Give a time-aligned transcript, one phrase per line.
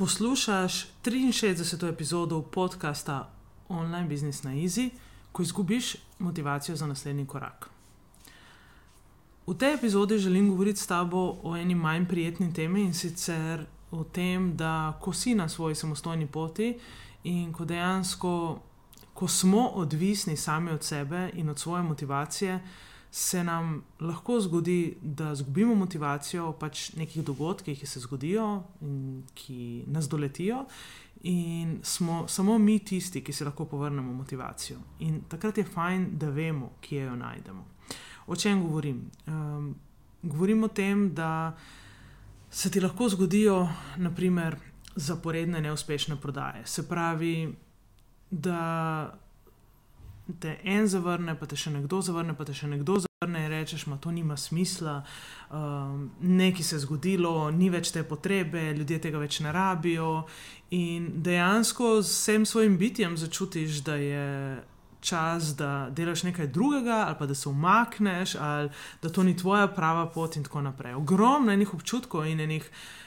[0.00, 1.88] Poslušaš 63.
[1.88, 3.32] epizodo podcasta
[3.68, 4.90] Online Business na Easy,
[5.32, 7.70] ko izgubiš motivacijo za naslednji korak.
[9.46, 14.04] V tej epizodi želim govoriti s tabo o eni manj prijetni temi in sicer o
[14.04, 16.78] tem, da ko si na svoji samostojni poti
[17.24, 18.58] in ko dejansko,
[19.14, 22.60] ko smo odvisni sami od sebe in od svoje motivacije,
[23.10, 29.22] se nam lahko zgodi, da izgubimo motivacijo v pač nekih dogodkih, ki se zgodijo in
[29.34, 30.64] ki nas doletijo,
[31.22, 34.78] in smo samo mi tisti, ki si lahko povrnemo motivacijo.
[34.98, 37.64] In takrat je fajn, da vemo, kje jo najdemo.
[38.26, 39.10] O čem govorim?
[39.26, 39.74] Um,
[40.22, 41.56] govorim o tem, da
[42.50, 44.56] se ti lahko zgodijo, naprimer,
[44.96, 46.66] zaporedne neuspešne prodaje.
[46.66, 47.54] Se pravi,
[48.30, 49.18] da
[50.40, 53.84] te en zavrne, pa te še nekdo zavrne, pa te še nekdo zavrne in rečeš,
[53.84, 55.02] da to nima smisla,
[55.50, 60.24] um, nekaj se je zgodilo, ni več te potrebe, ljudje tega več ne rabijo.
[60.70, 64.26] In dejansko z vsem svojim bitjem začutiš, da je.
[65.00, 68.68] Čas, da delaš nekaj drugega, ali pa da se umakneš, ali
[69.00, 70.92] da to ni tvoja prava pot, in tako naprej.
[70.94, 72.66] Ogromno enih občutkov in enih,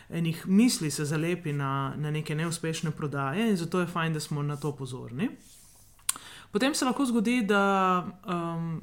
[0.10, 4.42] enih misli se zalepi na, na neke neuspešne prodaje, in zato je fajn, da smo
[4.42, 5.30] na to pozorni.
[6.54, 8.82] Potem se lahko zgodi, da um,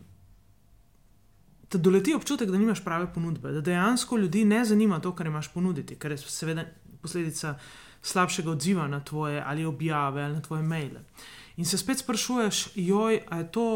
[1.71, 5.53] te doleti občutek, da nimaš prave ponudbe, da dejansko ljudi ne zanima to, kar imaš
[5.53, 6.65] ponuditi, kar je seveda
[7.03, 7.55] posledica
[8.03, 11.05] slabšega odziva na tvoje ali objave ali na tvoje maile.
[11.57, 13.67] In se spet sprašuješ, joj, je to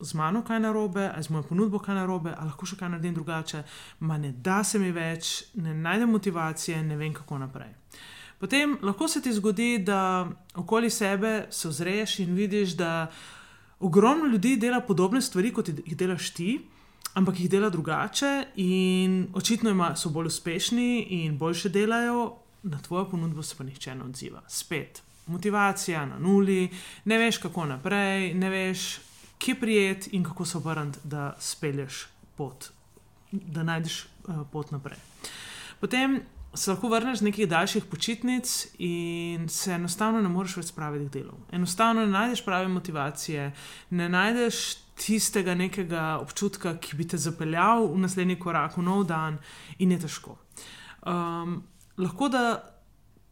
[0.00, 3.14] z mano kaj narobe, ali z mojo ponudbo kaj narobe, ali lahko še kaj naredim
[3.14, 3.62] drugače,
[4.00, 7.72] ma ne da se mi več, ne najdem motivacije, ne vem kako naprej.
[8.38, 13.08] Potem lahko se ti zgodi, da okoli sebe se ozreš in vidiš, da
[13.80, 16.60] ogromno ljudi dela podobne stvari, kot jih delaš ti,
[17.14, 23.08] ampak jih dela drugače in očitno ima, so bolj uspešni in boljše delajo, na tvojo
[23.10, 24.42] ponudbo se pa nihče ne odziva.
[24.48, 26.68] Spet motivacija na nuli,
[27.04, 29.00] ne veš kako naprej, ne veš,
[29.38, 32.06] kje prijet in kako se obrniti, da spelješ
[32.36, 32.70] pot,
[33.32, 34.98] da najdeš uh, pot naprej.
[35.80, 36.20] Potem
[36.54, 41.36] se lahko vrneš z nekih daljših počitnic in se enostavno ne moreš več spraviti delu.
[41.52, 43.52] Enostavno ne najdeš prave motivacije,
[43.90, 49.38] ne najdeš tistega nekega občutka, ki bi te zapeljal v naslednji korak, v nov dan,
[49.78, 50.38] in je težko.
[51.06, 51.62] Um,
[51.98, 52.44] lahko da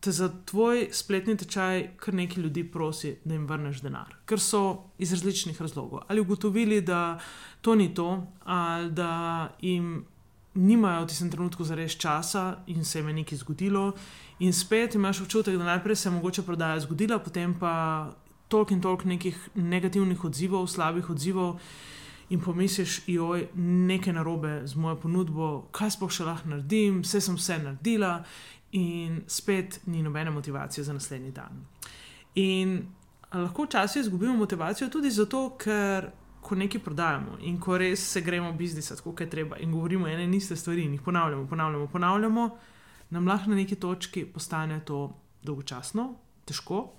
[0.00, 4.93] te za tvoj spletni tečaj kar nekaj ljudi prosi, da jim vrneš denar, ker so
[4.98, 6.04] iz različnih razlogov.
[6.06, 7.19] Ali ugotovili, da
[7.60, 10.04] to ni to, ali da jim
[10.56, 13.92] nimajo v tistem trenutku za res časa in se jim je nekaj zgodilo.
[14.38, 18.12] In spet imaš občutek, da najprej se je mogoče prodaja zgodila, potem pa
[18.48, 21.60] toliko in toliko nekih negativnih odzivov, slabih odzivov.
[22.30, 27.36] In pomisliš, joj, nekaj narobe z mojo ponudbo, kaj sploh še lahko naredim, vse sem
[27.38, 28.24] vse naredila,
[28.72, 31.62] in spet ni nobene motivacije za naslednji dan.
[32.34, 32.80] In
[33.32, 36.10] lahko včasih izgubimo motivacijo tudi zato, ker
[36.46, 40.06] ko nekaj prodajamo in ko res se gremo biznisa, tako kot je treba, in govorimo
[40.06, 42.48] ene in iste stvari, in jih ponavljamo, ponavljamo, ponavljamo,
[43.10, 45.09] nam lahko na neki točki postane to
[45.42, 46.12] dolgočasno,
[46.47, 46.92] težko.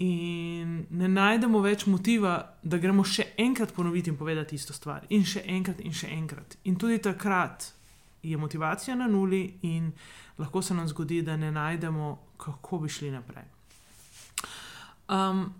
[0.00, 5.26] In ne najdemo več motiva, da gremo še enkrat ponoviti in povedati isto stvar, in
[5.28, 6.56] še enkrat, in še enkrat.
[6.64, 7.68] In tudi takrat
[8.22, 9.92] je motivacija na nuli, in
[10.40, 13.44] lahko se nam zgodi, da ne najdemo, kako bi šli naprej.
[15.10, 15.50] Um,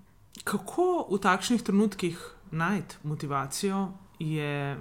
[0.45, 2.19] kako v takšnih trenutkih
[2.51, 3.89] najti motivacijo,
[4.19, 4.79] je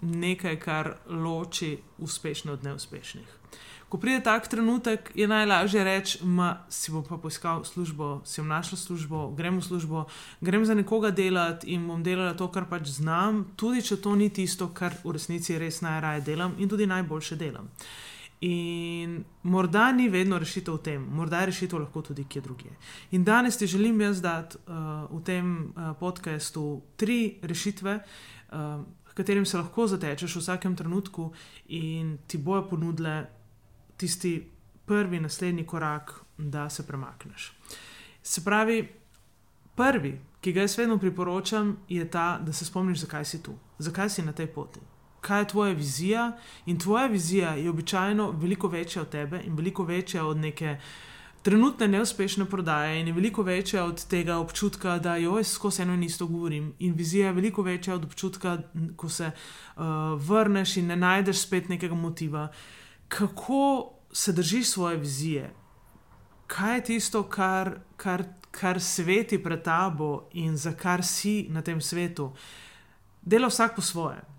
[0.00, 3.38] nekaj, kar loči uspešne od neuspešnih.
[3.92, 8.48] Ko pride tak trenutek, je najlažje reči, da si bom pa poiskal službo, si bom
[8.48, 10.04] našel službo, grem v službo,
[10.40, 14.30] grem za nekoga delati in bom delala to, kar pač znam, tudi če to ni
[14.32, 17.68] tisto, kar v resnici res najraje delam in tudi najboljše delam.
[18.42, 22.72] In morda ni vedno rešitev v tem, morda je rešitev lahko tudi kje drugje.
[23.14, 24.74] In danes ti želim jaz dati uh,
[25.10, 28.00] v tem uh, podkastu tri rešitve,
[28.50, 28.82] uh,
[29.14, 31.30] katerim se lahko zatečeš v vsakem trenutku
[31.68, 33.26] in ti bojo ponudile
[33.96, 34.50] tisti
[34.86, 37.52] prvi, naslednji korak, da se premakneš.
[38.22, 38.88] Se pravi,
[39.76, 44.10] prvi, ki ga jaz vedno priporočam, je ta, da se spomniš, zakaj si tu, zakaj
[44.10, 44.80] si na tej poti
[45.22, 46.32] kaj je tvoja vizija.
[46.66, 50.76] In tvoja vizija je običajno veliko večja od tebe in veliko večja od neke
[51.42, 55.94] trenutne neuspešne prodaje, in je veliko večja od tega občutka, da jo jaz skozi eno
[55.94, 56.72] in isto govorim.
[56.78, 58.58] In vizija je veliko večja od občutka,
[58.96, 59.82] ko se uh,
[60.28, 62.48] vrneš in ne najdeš spet nekega motiva.
[63.08, 65.50] Kako se držiš svoje vizije?
[66.46, 71.80] Kaj je tisto, kar, kar, kar sveti pred tabo in za kar si na tem
[71.80, 72.32] svetu?
[73.22, 74.31] Dela vsak po svoje.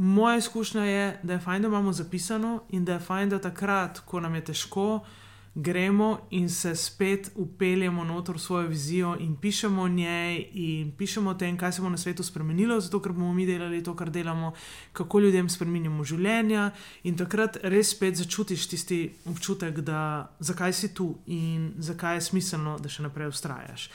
[0.00, 3.98] Moja izkušnja je, da je fajn, da imamo zapisano in da je fajn, da takrat,
[3.98, 5.00] ko nam je težko,
[5.54, 11.30] gremo in se spet upeljemo noter v svojo vizijo in pišemo o njej in pišemo
[11.30, 14.10] o tem, kaj se bo na svetu spremenilo, zato ker bomo mi delali to, kar
[14.10, 14.52] delamo,
[14.92, 16.70] kako ljudem spremenjamo življenja.
[17.04, 22.78] In takrat res spet začutiš tisti občutek, da zakaj si tu in zakaj je smiselno,
[22.78, 23.90] da še naprej ustrajaš.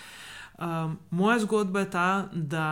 [0.58, 2.68] Um, moja zgodba je ta, da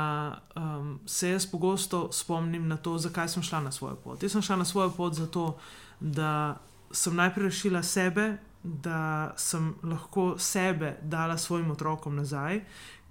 [0.55, 4.23] um, se jaz pogosto spomnim na to, zakaj sem šla na svojo pot.
[4.23, 5.57] Jaz sem šla na svojo pot zato,
[5.99, 6.57] da
[6.91, 12.61] sem najprej rešila sebe, da sem lahko sebe dala svojim otrokom nazaj,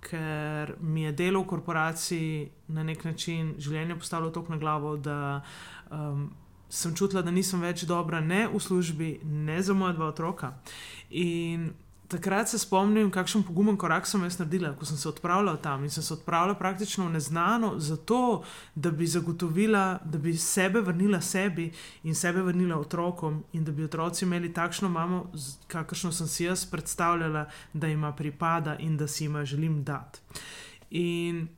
[0.00, 5.42] ker mi je delo v korporaciji na nek način življenje postavilo tako na glavo, da
[5.90, 6.30] um,
[6.68, 10.54] sem čutila, da nisem več dobra ne v službi, ne za moja dva otroka.
[11.10, 11.74] In
[12.12, 15.90] takrat se spomnim, kakšen pogumen korak sem jaz naredila, ko sem se odpravljala tam in
[15.90, 18.42] sem se odpravljala praktično v neznano, zato
[18.74, 21.70] da bi zagotovila, da bi sebe vrnila sebi
[22.04, 25.24] in sebe vrnila otrokom, in da bi otroci imeli takšno mamo,
[25.66, 30.20] kakršno sem si jaz predstavljala, da ima pripada in da si jima želim dati.
[30.90, 31.48] In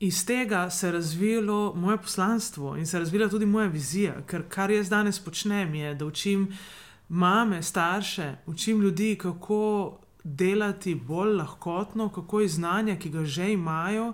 [0.00, 4.42] iz tega se je razvilo moje poslanstvo in se je razvila tudi moja vizija, ker
[4.48, 6.48] kar jaz danes počnem, je, da učim
[7.12, 14.12] mame, starše, učim ljudi, kako delati bolj lahkotno, kako iz znanja, ki ga že imajo,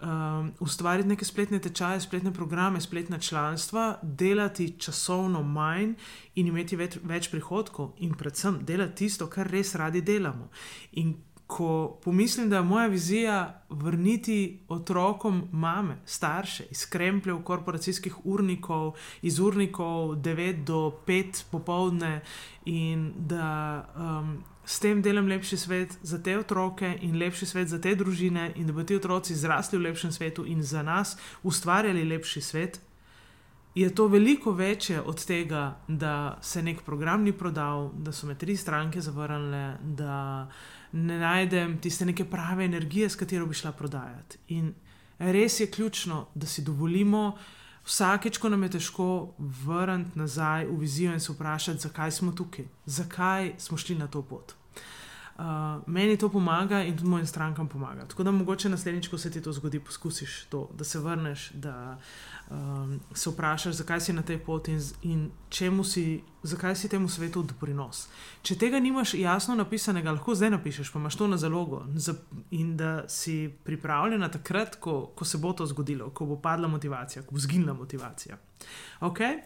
[0.00, 5.92] um, ustvariti neke spletne tečaje, spletne programe, spletna članstva, delati časovno manj
[6.34, 10.48] in imeti več, več prihodkov, in predvsem delati tisto, kar res radi delamo.
[10.92, 11.14] In
[11.50, 18.92] ko pomislim, da je moja vizija vrniti otrokom mame, starše iz krempljev, korporacijskih urnikov,
[19.22, 22.20] iz urnikov 9 do 5 popovdne
[22.64, 27.80] in da um, s tem delam lepši svet za te otroke in lepši svet za
[27.80, 32.04] te družine, in da bodo ti otroci zrasli v lepšem svetu in za nas ustvarjali
[32.04, 32.80] lepši svet.
[33.74, 38.34] Je to veliko večje od tega, da se nek program ni prodal, da so me
[38.34, 40.48] tri stranke zavrnile, da
[40.92, 44.38] ne najdem tiste neke prave energije, s katero bi šla prodajati.
[44.48, 44.74] In
[45.18, 47.36] res je ključno, da si dovolimo
[47.84, 52.64] vsakeč, ko nam je težko, vrniti nazaj v vizijo in se vprašati, zakaj smo tukaj,
[52.86, 54.54] zakaj smo šli na to pot.
[55.40, 55.46] Uh,
[55.86, 58.04] meni to pomaga in tudi mojim strankam pomaga.
[58.04, 61.98] Tako da mogoče naslednjič, ko se ti to zgodi, poskusiš to, da se vrneš, da
[62.50, 67.42] um, se vprašaš, zakaj si na tej poti in, in si, zakaj si temu svetu
[67.42, 68.08] doprinos.
[68.42, 71.86] Če tega nimaš jasno napisanega, lahko zdaj napišeš, pa imaš to na zalogo
[72.50, 77.22] in da si pripravljena takrat, ko, ko se bo to zgodilo, ko bo padla motivacija,
[77.22, 78.36] ko bo zginila motivacija.
[79.00, 79.40] Okay?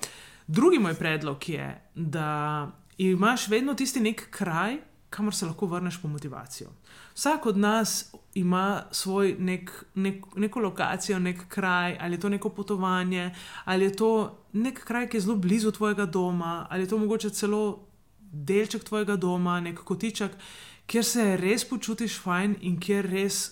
[0.47, 2.67] Drugi moj predlog je, da
[2.99, 4.79] imaš vedno tisti nek kraj,
[5.15, 6.71] kamor se lahko vrneš po motivacijo.
[7.15, 12.49] Vsak od nas ima svoj nek, nek, neko lokacijo, nek kraj, ali je to neko
[12.49, 13.31] potovanje,
[13.65, 14.11] ali je to
[14.53, 17.87] nek kraj, ki je zelo blizu tvojega doma, ali je to mogoče celo
[18.33, 20.33] delček tvojega doma, nek kotiček,
[20.87, 23.45] kjer se res počutiš fajn in kjer res.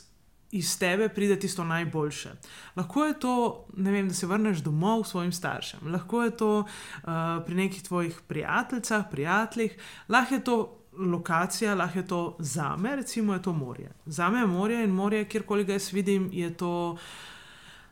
[0.52, 2.30] Iz tebe pride tisto najboljše.
[2.76, 3.34] Lahko je to,
[3.72, 7.06] vem, da se vrneš domov svojim staršem, lahko je to uh,
[7.46, 9.78] pri nekih tvojih prijateljicah, prijateljih,
[10.12, 10.58] lahko je to
[10.98, 13.92] lokacija, lahko je to za me, recimo je to morje.
[14.06, 16.96] Za me je morje in morje, kjerkoli ga jaz vidim, je to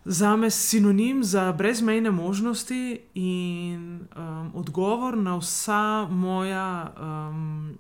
[0.05, 7.79] za me sinonim za brezmejne možnosti in um, odgovor na vsa moja, um,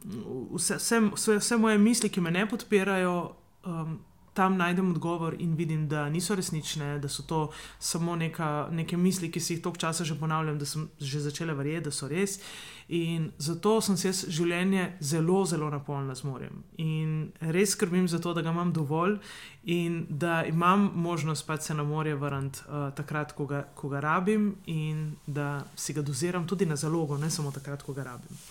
[0.54, 3.32] vse, vse, vse, vse moje misli, ki me ne podpirajo.
[3.66, 3.98] Um,
[4.34, 9.30] tam najdem odgovor in vidim, da niso resnične, da so to samo neka, neke misli,
[9.30, 12.40] ki si jih toliko časa že ponavljam, da sem že začela verjeti, da so res.
[12.88, 16.62] In zato sem se življenje zelo, zelo napolnila z morjem.
[16.82, 19.18] In res skrbim za to, da ga imam dovolj
[19.62, 24.00] in da imam možnost pa se na morje vrniti uh, takrat, ko ga, ko ga
[24.00, 28.42] rabim, in da si ga doziram tudi na zalogo, ne samo takrat, ko ga rabim.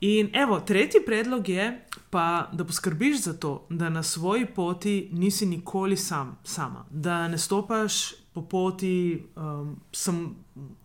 [0.00, 5.46] In evo, tretji predlog je, pa, da poskrbiš za to, da na svoji poti nisi
[5.46, 10.36] nikoli sam, sama, da ne stopaš po poti um, sem,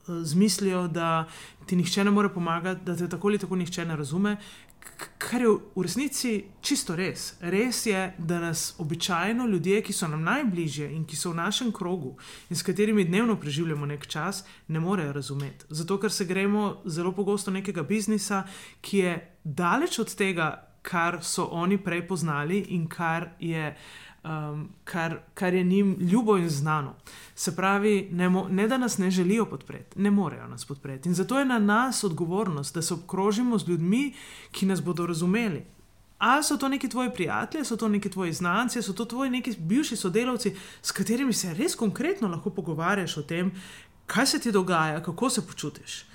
[0.07, 1.27] z mislijo, da
[1.65, 4.37] ti nihče ne more pomagati, da te tako ali tako nihče ne razume,
[5.17, 7.33] kar je v resnici čisto res.
[7.41, 11.71] Res je, da nas običajno ljudje, ki so nam najbližje in ki so v našem
[11.71, 12.15] krogu
[12.49, 15.65] in s katerimi dnevno preživljamo nek čas, ne morejo razumeti.
[15.69, 18.43] Zato, ker se gremo zelo pogosto nekega biznisa,
[18.81, 20.49] ki je daleč od tega,
[20.85, 23.75] kar so oni prej poznali in kar je
[24.25, 26.93] um, kar, kar je njim ljubo in znano.
[27.35, 31.09] Se pravi, ne, mo, ne da nas ne želijo podpreti, ne morejo nas podpreti.
[31.09, 34.13] In zato je na nas odgovornost, da se obkrožimo z ljudmi,
[34.51, 35.65] ki nas bodo razumeli.
[36.17, 39.55] Ali so to neki tvoji prijatelji, so to neki tvoji znanci, so to tvoji neki
[39.59, 43.51] bivši sodelavci, s katerimi se res konkretno lahko pogovarjaš o tem,
[44.05, 46.05] kaj se ti dogaja, kako se počutiš.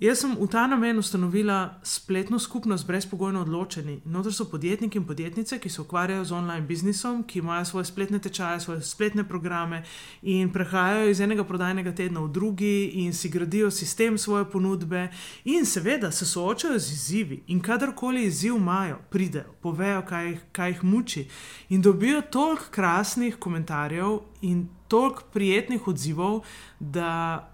[0.00, 3.98] Jaz sem v ta namen ustanovila spletno skupnost brezpogojno odločeni.
[4.04, 8.18] Notor so podjetniki in podjetnice, ki se ukvarjajo z online biznisom, ki imajo svoje spletne
[8.18, 9.82] tečaje, svoje spletne programe
[10.22, 15.10] in prehajajo iz enega prodajnega tedna v drugi in si gradijo sistem svoje ponudbe
[15.44, 17.42] in seveda se soočajo z izzivi.
[17.46, 21.28] In kadarkoli izziv imajo, pridejo, povejo, kaj, kaj jih muči
[21.68, 26.40] in dobijo toliko krasnih komentarjev in toliko prijetnih odzivov,
[26.80, 27.49] da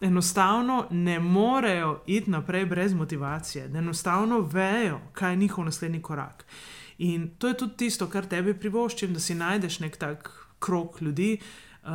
[0.00, 6.46] enostavno ne morejo iti naprej brez motivacije, da enostavno vejo, kaj je njihov naslednji korak.
[6.98, 11.38] In to je tudi tisto, kar tebi privoščim, da si najdeš nek tak krok ljudi,
[11.82, 11.88] uh,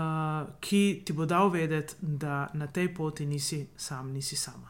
[0.60, 4.70] ki ti bo dal vedeti, da na tej poti nisi sam, nisi sama.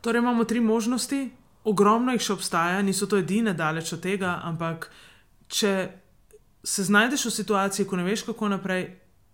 [0.00, 1.30] Torej, imamo tri možnosti,
[1.64, 4.90] ogromno jih še obstaja, niso to edine, daleč od tega, ampak
[5.48, 5.72] če
[6.64, 8.86] se znajdeš v situaciji, ko ne veš, kako naprej,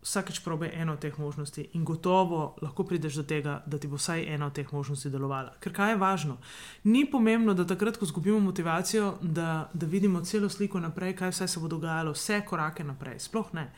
[0.07, 3.99] vsakeč probe eno od teh možnosti in gotovo lahko prideš do tega, da ti bo
[3.99, 5.57] vsaj ena od teh možnosti delovala.
[5.61, 6.37] Ker kaj je važno?
[6.85, 11.49] Ni pomembno, da takrat, ko izgubimo motivacijo, da, da vidimo celo sliko naprej, kaj vse
[11.49, 13.19] se bo dogajalo, vse korake naprej.
[13.27, 13.73] Sploh ne.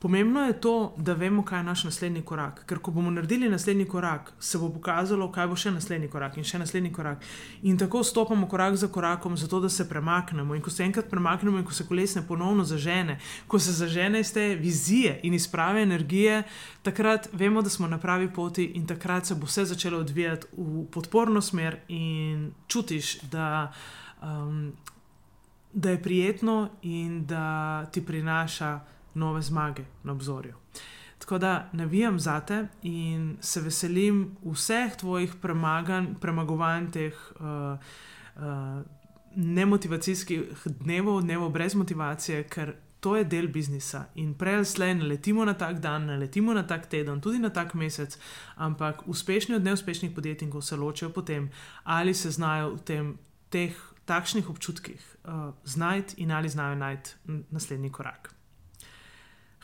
[0.00, 2.62] Pomembno je to, da vemo, kaj je naš naslednji korak.
[2.66, 6.44] Ker ko bomo naredili naslednji korak, se bo pokazalo, kaj bo še naslednji korak in
[6.48, 7.26] še naslednji korak.
[7.68, 10.54] In tako stopamo korak za korakom, zato da se premaknemo.
[10.56, 14.32] In ko se enkrat premaknemo in ko se kolesne ponovno zažene, ko se zažene iz
[14.32, 16.42] te vizije in iz prave energije,
[16.82, 20.86] takrat vemo, da smo na pravi poti in takrat se bo vse začelo odvijati v
[20.96, 23.72] podporno smer in čutiš, da.
[24.22, 24.72] Um,
[25.70, 28.80] Da je prijetno in da ti prinaša
[29.14, 30.54] nove zmage na obzorju.
[31.18, 35.34] Tako da navijam za te in se veselim vseh tvojih
[36.20, 37.78] premagovanj, teh uh,
[38.36, 38.82] uh,
[39.36, 44.04] nemotivacijskih dnevov, dnevov brez motivacije, ker to je del biznisa.
[44.14, 47.38] In prej ali slej ne letimo na tak dan, ne letimo na tak teden, tudi
[47.38, 48.18] na tak mesec,
[48.56, 51.50] ampak uspešni od neuspešnih podjetnikov se ločijo potem,
[51.84, 57.10] ali se znajo v tem, teh takšnih občutkih uh, znajti in ali znajo najti
[57.50, 58.39] naslednji korak.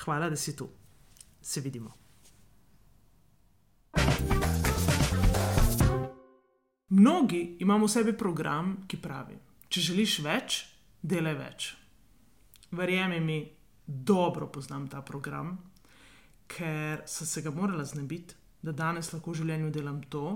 [0.07, 0.69] Hvala, da si tu.
[1.41, 1.93] Se vidimo.
[6.89, 9.35] Mnogi imamo v sebi program, ki pravi:
[9.69, 10.61] Če želiš več,
[11.03, 11.67] delaj več.
[12.71, 13.41] Verjemi mi,
[13.87, 15.57] dobro poznam ta program,
[16.47, 20.27] ker sem se ga morala znebiti, da danes lahko v življenju delam to,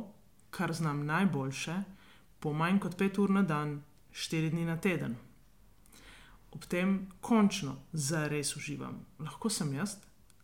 [0.50, 1.78] kar znam najboljše,
[2.42, 3.78] po manj kot pet ur na dan,
[4.10, 5.14] štiri dni na teden
[6.50, 9.06] ob tem končno zares uživam.
[9.18, 9.96] Lahko sem jaz,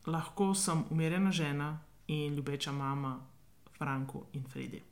[0.06, 3.20] lahko sem umirjena žena in ljubeča mama
[3.78, 4.82] Franko in Fredi.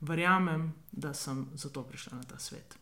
[0.00, 2.78] Verjamem, da sem zato prišla na ta svet.